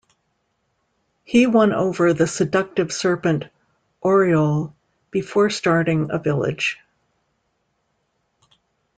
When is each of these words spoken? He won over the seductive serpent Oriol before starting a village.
He 1.23 1.45
won 1.45 1.73
over 1.73 2.11
the 2.11 2.25
seductive 2.25 2.91
serpent 2.91 3.45
Oriol 4.03 4.73
before 5.11 5.51
starting 5.51 6.07
a 6.09 6.17
village. 6.17 6.79